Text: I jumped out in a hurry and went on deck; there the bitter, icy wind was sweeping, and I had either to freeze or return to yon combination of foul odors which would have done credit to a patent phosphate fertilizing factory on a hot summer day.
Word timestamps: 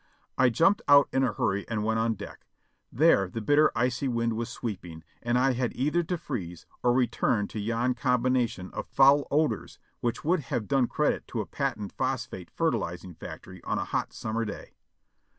I 0.35 0.49
jumped 0.49 0.81
out 0.87 1.07
in 1.13 1.23
a 1.23 1.31
hurry 1.33 1.63
and 1.67 1.83
went 1.83 1.99
on 1.99 2.15
deck; 2.15 2.47
there 2.91 3.29
the 3.29 3.39
bitter, 3.39 3.71
icy 3.75 4.07
wind 4.07 4.33
was 4.35 4.49
sweeping, 4.49 5.03
and 5.21 5.37
I 5.37 5.53
had 5.53 5.75
either 5.75 6.01
to 6.01 6.17
freeze 6.17 6.65
or 6.81 6.91
return 6.91 7.47
to 7.49 7.59
yon 7.59 7.93
combination 7.93 8.71
of 8.71 8.87
foul 8.87 9.27
odors 9.29 9.77
which 9.99 10.23
would 10.25 10.39
have 10.39 10.67
done 10.67 10.87
credit 10.87 11.27
to 11.27 11.41
a 11.41 11.45
patent 11.45 11.91
phosphate 11.95 12.49
fertilizing 12.49 13.13
factory 13.13 13.63
on 13.63 13.77
a 13.77 13.85
hot 13.85 14.11
summer 14.11 14.43
day. 14.43 14.73